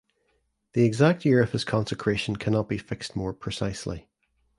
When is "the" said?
0.73-0.83